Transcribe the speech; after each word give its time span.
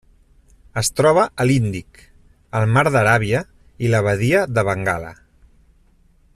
Es 0.81 0.87
troba 0.99 1.25
a 1.43 1.45
l'Índic: 1.49 1.99
el 2.61 2.65
mar 2.77 2.85
d'Aràbia 2.97 3.43
i 3.89 3.93
la 3.97 4.03
badia 4.11 4.43
de 4.57 4.65
Bengala. 4.71 5.13